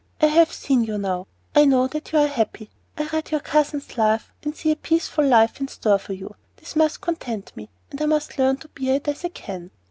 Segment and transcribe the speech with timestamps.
[0.19, 3.99] I have seen you now; I know that you are happy; I read your cousin's
[3.99, 6.35] love and see a peaceful life in store for you.
[6.57, 9.69] This must content me, and I must learn to bear it as I can."